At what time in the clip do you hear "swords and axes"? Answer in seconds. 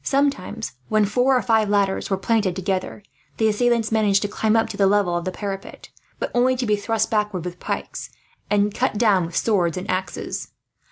9.37-10.47